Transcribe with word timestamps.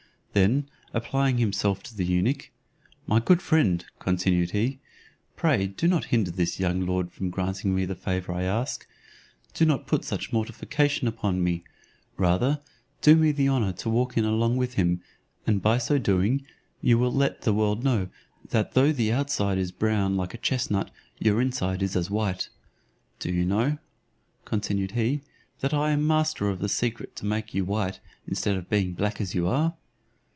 Then 0.33 0.69
applying 0.93 1.39
himself 1.39 1.83
to 1.83 1.93
the 1.93 2.05
eunuch, 2.05 2.51
"My 3.05 3.19
good 3.19 3.41
friend," 3.41 3.83
continued 3.99 4.51
he, 4.51 4.79
"pray 5.35 5.67
do 5.67 5.89
not 5.89 6.05
hinder 6.05 6.31
this 6.31 6.57
young 6.57 6.85
lord 6.85 7.11
from 7.11 7.29
granting 7.29 7.75
me 7.75 7.83
the 7.83 7.95
favour 7.95 8.31
I 8.31 8.43
ask; 8.43 8.87
do 9.53 9.65
not 9.65 9.87
put 9.87 10.05
such 10.05 10.31
mortification 10.31 11.09
upon 11.09 11.43
me: 11.43 11.65
rather 12.15 12.61
do 13.01 13.17
me 13.17 13.33
the 13.33 13.49
honour 13.49 13.73
to 13.73 13.89
walk 13.89 14.15
in 14.17 14.23
along 14.23 14.55
with 14.55 14.75
him, 14.75 15.01
and 15.45 15.61
by 15.61 15.77
so 15.77 15.97
doing, 15.97 16.47
you 16.79 16.97
will 16.97 17.11
let 17.11 17.41
the 17.41 17.53
world 17.53 17.83
know, 17.83 18.07
that, 18.51 18.71
though 18.71 18.85
your 18.85 19.15
outside 19.17 19.57
is 19.57 19.73
brown 19.73 20.15
like 20.15 20.33
a 20.33 20.37
chestnut, 20.37 20.91
your 21.19 21.41
inside 21.41 21.83
is 21.83 21.97
as 21.97 22.09
white. 22.09 22.47
Do 23.19 23.29
you 23.33 23.43
know," 23.43 23.79
continued 24.45 24.91
he, 24.91 25.23
"that 25.59 25.73
I 25.73 25.91
am 25.91 26.07
master 26.07 26.47
of 26.47 26.59
the 26.59 26.69
secret 26.69 27.17
to 27.17 27.25
make 27.25 27.53
you 27.53 27.65
white, 27.65 27.99
instead 28.25 28.55
of 28.55 28.69
being 28.69 28.93
black 28.93 29.19
as 29.19 29.35
you 29.35 29.49
are?" 29.49 29.75